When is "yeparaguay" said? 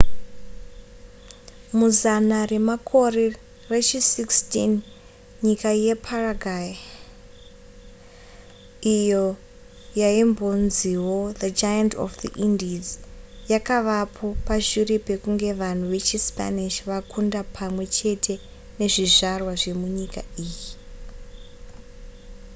5.83-6.69